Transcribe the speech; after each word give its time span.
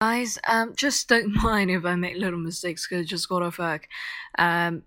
Guys, 0.00 0.38
um, 0.48 0.74
just 0.76 1.08
don't 1.08 1.34
mind 1.42 1.70
if 1.70 1.84
I 1.84 1.94
make 1.94 2.16
little 2.16 2.38
mistakes 2.38 2.86
because 2.86 3.04
I 3.04 3.06
just 3.06 3.28
got 3.28 3.42
off 3.42 3.58
work. 3.58 3.88
Um, 4.38 4.82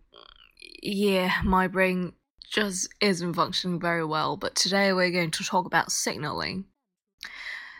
yeah, 0.81 1.41
my 1.43 1.67
brain 1.67 2.13
just 2.51 2.93
isn't 3.01 3.33
functioning 3.33 3.79
very 3.79 4.05
well, 4.05 4.37
but 4.37 4.55
today 4.55 4.93
we're 4.93 5.11
going 5.11 5.31
to 5.31 5.43
talk 5.43 5.65
about 5.65 5.91
signaling. 5.91 6.65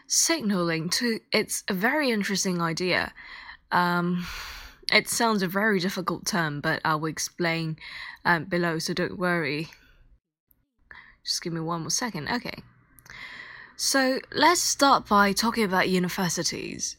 Signaling, 0.08 0.90
to 0.90 1.20
it's 1.32 1.64
a 1.68 1.74
very 1.74 2.12
interesting 2.12 2.62
idea. 2.62 3.14
Um, 3.72 4.26
it 4.92 5.10
sounds 5.10 5.44
a 5.44 5.48
very 5.48 5.80
difficult 5.80 6.26
term, 6.26 6.62
but 6.62 6.82
I 6.86 6.96
will 6.96 7.08
explain 7.10 7.78
um, 8.24 8.46
below, 8.46 8.80
so 8.80 8.94
don't 8.94 9.18
worry. 9.18 9.68
Just 11.26 11.44
give 11.44 11.52
me 11.52 11.60
one 11.60 11.82
more 11.82 11.90
second. 11.90 12.30
Okay. 12.30 12.64
So 13.76 14.20
let's 14.32 14.62
start 14.62 15.08
by 15.08 15.34
talking 15.34 15.66
about 15.66 15.90
universities. 15.90 16.96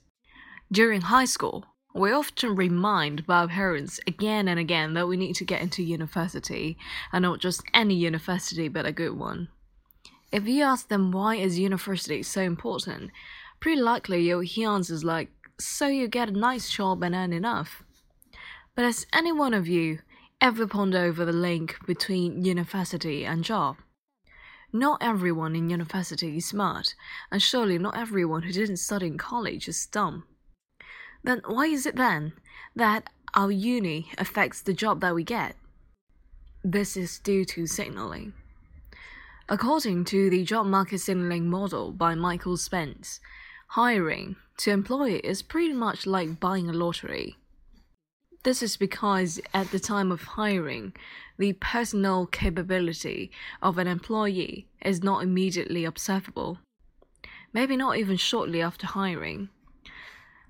During 0.70 1.00
high 1.00 1.24
school, 1.24 1.64
we 1.94 2.12
often 2.12 2.54
remind 2.54 3.24
our 3.26 3.48
parents 3.48 3.98
again 4.06 4.48
and 4.48 4.60
again 4.60 4.92
that 4.92 5.08
we 5.08 5.16
need 5.16 5.34
to 5.36 5.44
get 5.46 5.62
into 5.62 5.82
university, 5.82 6.76
and 7.10 7.22
not 7.22 7.40
just 7.40 7.62
any 7.72 7.94
university 7.94 8.68
but 8.68 8.84
a 8.84 8.92
good 8.92 9.16
one. 9.16 9.48
If 10.30 10.46
you 10.46 10.62
ask 10.62 10.88
them 10.88 11.10
why 11.10 11.36
is 11.36 11.58
university 11.58 12.22
so 12.22 12.42
important, 12.42 13.10
pretty 13.60 13.80
likely 13.80 14.20
you'll 14.20 14.40
hear 14.40 14.68
answers 14.68 15.04
like, 15.04 15.30
so 15.58 15.86
you 15.86 16.06
get 16.06 16.28
a 16.28 16.32
nice 16.32 16.68
job 16.68 17.02
and 17.02 17.14
earn 17.14 17.32
enough. 17.32 17.82
But 18.74 18.84
has 18.84 19.06
any 19.10 19.32
one 19.32 19.54
of 19.54 19.66
you 19.66 20.00
ever 20.38 20.66
pondered 20.66 21.00
over 21.00 21.24
the 21.24 21.32
link 21.32 21.78
between 21.86 22.44
university 22.44 23.24
and 23.24 23.42
job? 23.42 23.78
Not 24.70 25.02
everyone 25.02 25.56
in 25.56 25.70
university 25.70 26.36
is 26.36 26.44
smart, 26.44 26.94
and 27.32 27.40
surely 27.40 27.78
not 27.78 27.96
everyone 27.96 28.42
who 28.42 28.52
didn't 28.52 28.76
study 28.76 29.06
in 29.06 29.16
college 29.16 29.66
is 29.66 29.86
dumb. 29.86 30.24
Then 31.22 31.42
why 31.46 31.66
is 31.66 31.86
it 31.86 31.96
then 31.96 32.32
that 32.76 33.10
our 33.34 33.50
uni 33.50 34.10
affects 34.18 34.62
the 34.62 34.72
job 34.72 35.00
that 35.00 35.14
we 35.14 35.24
get? 35.24 35.56
This 36.64 36.96
is 36.96 37.18
due 37.18 37.44
to 37.46 37.66
signaling. 37.66 38.32
According 39.48 40.04
to 40.06 40.28
the 40.28 40.44
job 40.44 40.66
market 40.66 40.98
signaling 40.98 41.48
model 41.48 41.92
by 41.92 42.14
Michael 42.14 42.56
Spence, 42.56 43.20
hiring 43.68 44.36
to 44.58 44.70
employ 44.70 45.20
is 45.24 45.42
pretty 45.42 45.72
much 45.72 46.06
like 46.06 46.40
buying 46.40 46.68
a 46.68 46.72
lottery. 46.72 47.36
This 48.44 48.62
is 48.62 48.76
because 48.76 49.40
at 49.52 49.70
the 49.70 49.80
time 49.80 50.12
of 50.12 50.22
hiring, 50.22 50.92
the 51.38 51.54
personal 51.54 52.26
capability 52.26 53.30
of 53.62 53.78
an 53.78 53.86
employee 53.86 54.68
is 54.84 55.02
not 55.02 55.22
immediately 55.22 55.84
observable. 55.84 56.58
Maybe 57.52 57.76
not 57.76 57.96
even 57.96 58.16
shortly 58.16 58.62
after 58.62 58.86
hiring. 58.86 59.48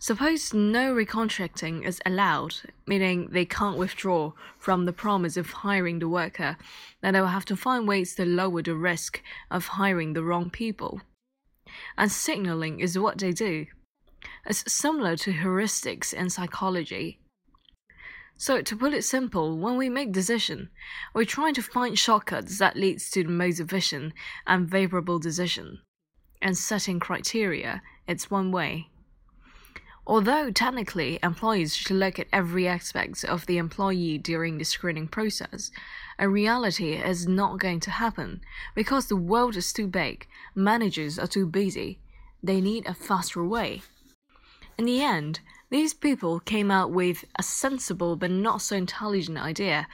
Suppose 0.01 0.55
no 0.55 0.95
recontracting 0.95 1.85
is 1.85 2.01
allowed, 2.07 2.55
meaning 2.87 3.29
they 3.33 3.45
can't 3.45 3.77
withdraw 3.77 4.33
from 4.57 4.85
the 4.85 4.93
promise 4.93 5.37
of 5.37 5.51
hiring 5.51 5.99
the 5.99 6.09
worker, 6.09 6.57
then 7.03 7.15
they 7.15 7.21
will 7.21 7.29
have 7.29 7.45
to 7.47 7.57
find 7.57 7.89
ways 7.89 8.15
to 8.15 8.25
lower 8.25 8.63
the 8.63 8.77
risk 8.77 9.21
of 9.51 9.67
hiring 9.67 10.13
the 10.13 10.23
wrong 10.23 10.51
people. 10.51 11.01
And 11.97 12.13
signaling 12.13 12.79
is 12.79 12.97
what 12.97 13.19
they 13.19 13.33
do. 13.33 13.67
It's 14.47 14.73
similar 14.73 15.17
to 15.17 15.33
heuristics 15.33 16.15
in 16.15 16.31
psychology. 16.31 17.19
So 18.37 18.63
to 18.63 18.77
put 18.77 18.95
it 18.95 19.03
simple, 19.03 19.59
when 19.59 19.77
we 19.77 19.89
make 19.89 20.13
decision, 20.13 20.71
we're 21.13 21.25
trying 21.25 21.55
to 21.55 21.63
find 21.63 21.99
shortcuts 21.99 22.59
that 22.61 22.77
leads 22.77 23.11
to 23.11 23.25
the 23.25 23.31
most 23.31 23.59
efficient 23.59 24.13
and 24.47 24.71
favorable 24.71 25.19
decision. 25.19 25.81
And 26.41 26.57
setting 26.57 27.01
criteria, 27.01 27.83
it's 28.07 28.31
one 28.31 28.53
way. 28.53 28.91
Although 30.09 30.51
technically 30.51 31.19
employees 31.23 31.77
should 31.77 31.97
look 31.97 32.19
at 32.19 32.29
every 32.33 32.67
aspect 32.67 33.25
of 33.25 33.45
the 33.45 33.59
employee 33.59 34.17
during 34.17 34.57
the 34.57 34.65
screening 34.65 35.07
process, 35.07 35.71
in 36.19 36.33
reality 36.33 36.95
is 36.95 37.29
not 37.29 37.59
going 37.59 37.81
to 37.81 37.91
happen 37.91 38.41
because 38.75 39.07
the 39.07 39.17
world 39.17 39.55
is 39.55 39.71
too 39.71 39.87
big, 39.87 40.27
managers 40.55 41.19
are 41.19 41.27
too 41.27 41.47
busy, 41.47 41.99
they 42.43 42.59
need 42.59 42.87
a 42.87 42.95
faster 42.95 43.45
way. 43.45 43.83
In 44.79 44.87
the 44.87 45.03
end, 45.03 45.41
these 45.69 45.93
people 45.93 46.41
came 46.41 46.71
out 46.71 46.91
with 46.91 47.27
a 47.39 47.43
sensible 47.43 48.17
but 48.17 48.31
not 48.31 48.63
so 48.63 48.77
intelligent 48.77 49.37
idea. 49.37 49.87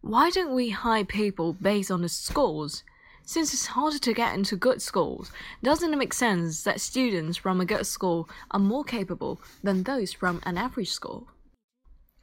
Why 0.00 0.30
don't 0.30 0.54
we 0.54 0.70
hire 0.70 1.04
people 1.04 1.54
based 1.54 1.90
on 1.90 2.02
the 2.02 2.08
scores 2.08 2.84
since 3.28 3.52
it's 3.52 3.66
harder 3.66 3.98
to 3.98 4.14
get 4.14 4.32
into 4.32 4.56
good 4.56 4.80
schools, 4.80 5.30
doesn't 5.62 5.92
it 5.92 5.98
make 5.98 6.14
sense 6.14 6.62
that 6.62 6.80
students 6.80 7.36
from 7.36 7.60
a 7.60 7.66
good 7.66 7.86
school 7.86 8.26
are 8.52 8.58
more 8.58 8.82
capable 8.82 9.38
than 9.62 9.82
those 9.82 10.14
from 10.14 10.40
an 10.44 10.56
average 10.56 10.90
school? 10.90 11.28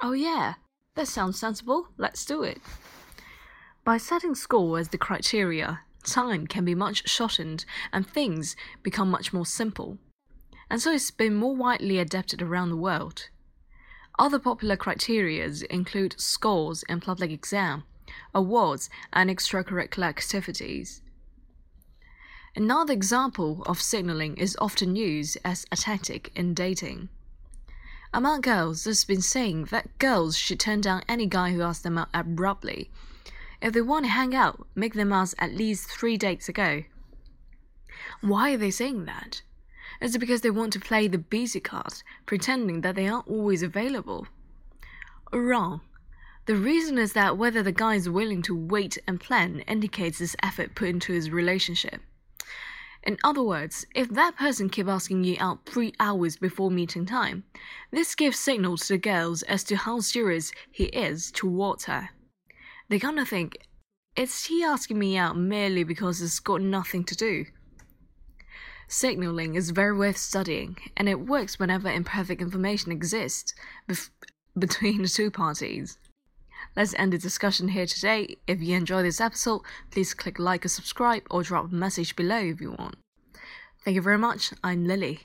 Oh, 0.02 0.14
yeah, 0.14 0.56
that 0.96 1.08
sounds 1.08 1.38
sensible. 1.38 1.90
Let's 2.00 2.26
do 2.26 2.42
it. 2.42 2.58
By 3.84 3.98
setting 3.98 4.34
score 4.34 4.80
as 4.80 4.88
the 4.88 4.98
criteria, 4.98 5.82
time 6.04 6.48
can 6.48 6.66
be 6.66 6.74
much 6.74 7.08
shortened 7.08 7.66
and 7.94 8.08
things 8.08 8.56
become 8.82 9.12
much 9.12 9.32
more 9.32 9.46
simple. 9.46 10.00
And 10.72 10.82
so 10.82 10.92
it's 10.92 11.12
been 11.12 11.36
more 11.36 11.56
widely 11.56 12.00
adapted 12.00 12.42
around 12.42 12.72
the 12.72 12.78
world. 12.78 13.30
Other 14.18 14.40
popular 14.40 14.76
criteria 14.76 15.48
include 15.70 16.20
scores 16.20 16.84
in 16.90 17.00
public 17.00 17.30
exam, 17.30 17.84
awards, 18.34 18.90
and 19.14 19.30
extracurricular 19.30 20.04
activities. 20.04 21.02
Another 22.56 22.94
example 22.94 23.64
of 23.66 23.82
signaling 23.82 24.38
is 24.38 24.56
often 24.62 24.96
used 24.96 25.38
as 25.44 25.66
a 25.72 25.76
tactic 25.76 26.32
in 26.36 26.54
dating. 26.54 27.10
Among 28.14 28.40
girls, 28.40 28.86
there's 28.86 29.04
been 29.04 29.22
saying 29.22 29.66
that 29.66 29.98
girls 30.00 30.38
should 30.38 30.60
turn 30.60 30.80
down 30.80 31.04
any 31.10 31.26
guy 31.26 31.52
who 31.52 31.62
asks 31.62 31.84
them 31.84 31.98
out 31.98 32.08
abruptly. 32.14 32.90
If 33.62 33.74
they 33.74 33.82
want 33.82 34.06
to 34.06 34.12
hang 34.12 34.34
out, 34.34 34.66
make 34.74 34.94
them 34.94 35.12
ask 35.12 35.36
at 35.38 35.54
least 35.54 35.90
three 35.90 36.16
dates 36.16 36.48
ago. 36.48 36.84
Why 38.22 38.54
are 38.54 38.58
they 38.58 38.72
saying 38.72 39.04
that? 39.06 39.42
Is 40.00 40.16
it 40.16 40.20
because 40.20 40.42
they 40.42 40.50
want 40.50 40.72
to 40.74 40.80
play 40.80 41.08
the 41.08 41.18
busy 41.18 41.60
card, 41.60 42.04
pretending 42.26 42.82
that 42.82 42.96
they 42.96 43.08
aren't 43.08 43.28
always 43.28 43.64
available? 43.64 44.28
Wrong. 45.34 45.82
The 46.46 46.56
reason 46.56 47.00
is 47.00 47.14
that 47.14 47.38
whether 47.38 47.64
the 47.64 47.72
guy 47.72 47.96
is 47.96 48.08
willing 48.08 48.44
to 48.44 48.56
wait 48.56 49.00
and 49.08 49.20
plan 49.20 49.62
indicates 49.62 50.20
this 50.20 50.36
effort 50.44 50.76
put 50.76 50.90
into 50.90 51.12
his 51.12 51.32
relationship. 51.32 52.02
In 53.02 53.18
other 53.24 53.42
words, 53.42 53.86
if 53.96 54.10
that 54.10 54.36
person 54.36 54.70
keeps 54.70 54.90
asking 54.90 55.24
you 55.24 55.38
out 55.40 55.66
three 55.66 55.94
hours 56.00 56.38
before 56.38 56.70
meeting 56.70 57.06
time, 57.06 57.44
this 57.92 58.14
gives 58.14 58.40
signals 58.40 58.82
to 58.82 58.94
the 58.94 58.98
girls 59.00 59.42
as 59.44 59.64
to 59.66 59.76
how 59.76 60.00
serious 60.00 60.52
he 60.72 60.86
is 60.86 61.32
towards 61.32 61.86
her. 61.86 62.10
They're 62.90 63.00
gonna 63.00 63.26
think, 63.26 63.58
is 64.16 64.46
he 64.46 64.64
asking 64.64 65.00
me 65.00 65.18
out 65.18 65.38
merely 65.38 65.84
because 65.84 66.20
he's 66.20 66.40
got 66.40 66.62
nothing 66.62 67.04
to 67.06 67.16
do? 67.16 67.46
Signaling 68.88 69.56
is 69.56 69.72
very 69.72 69.98
worth 69.98 70.18
studying, 70.18 70.78
and 70.96 71.10
it 71.10 71.28
works 71.28 71.58
whenever 71.58 71.90
imperfect 71.90 72.42
information 72.42 72.92
exists 72.92 73.56
bef- 73.90 74.12
between 74.58 75.02
the 75.02 75.10
two 75.10 75.32
parties. 75.32 75.98
Let's 76.76 76.94
end 76.96 77.14
the 77.14 77.18
discussion 77.18 77.70
here 77.70 77.86
today. 77.86 78.38
If 78.48 78.62
you 78.62 78.76
enjoyed 78.76 79.06
this 79.06 79.22
episode, 79.22 79.62
please 79.92 80.14
click 80.14 80.40
like 80.40 80.66
or 80.66 80.70
subscribe 80.70 81.24
or 81.30 81.44
drop 81.44 81.72
a 81.72 81.76
message 81.76 82.16
below 82.16 82.40
if 82.40 82.62
you 82.62 82.72
want. 82.72 82.96
Thank 83.84 83.96
you 83.96 84.02
very 84.02 84.18
much. 84.18 84.54
I'm 84.64 84.86
Lily. 84.86 85.20